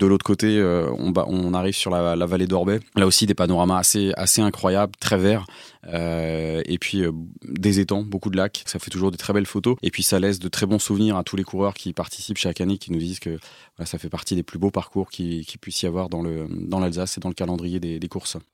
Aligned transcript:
De 0.00 0.06
l'autre 0.06 0.24
côté, 0.24 0.56
euh, 0.56 0.90
on, 0.96 1.52
arrive 1.52 1.74
sur 1.74 1.90
la, 1.90 2.14
vallée 2.26 2.46
d'Orbay. 2.46 2.80
Là 2.96 3.06
aussi, 3.06 3.26
des 3.26 3.34
panoramas 3.34 3.78
assez, 3.78 4.40
incroyables, 4.40 4.94
très 4.98 5.18
verts. 5.18 5.44
Euh, 5.88 6.62
et 6.64 6.78
puis 6.78 7.02
euh, 7.02 7.12
des 7.44 7.80
étangs, 7.80 8.02
beaucoup 8.02 8.30
de 8.30 8.38
lacs. 8.38 8.62
Ça 8.64 8.78
fait 8.78 8.90
toujours 8.90 9.10
de 9.10 9.18
très 9.18 9.34
belles 9.34 9.44
photos. 9.44 9.76
Et 9.82 9.90
puis 9.90 10.02
ça 10.02 10.18
laisse 10.18 10.38
de 10.38 10.48
très 10.48 10.64
bons 10.64 10.78
souvenirs 10.78 11.18
à 11.18 11.22
tous 11.22 11.36
les 11.36 11.44
coureurs 11.44 11.74
qui 11.74 11.92
participent 11.92 12.38
chaque 12.38 12.62
année, 12.62 12.78
qui 12.78 12.92
nous 12.92 12.98
disent 12.98 13.20
que 13.20 13.38
ça 13.84 13.98
fait 13.98 14.08
partie 14.08 14.34
des 14.34 14.42
plus 14.42 14.58
beaux 14.58 14.70
parcours 14.70 15.10
qui, 15.10 15.44
qui 15.44 15.58
puisse 15.58 15.82
y 15.82 15.86
avoir 15.86 16.08
dans 16.08 16.22
l'Alsace 16.22 17.18
et 17.18 17.20
dans 17.20 17.28
le 17.28 17.34
calendrier 17.34 17.78
des 17.78 18.08
courses. 18.08 18.38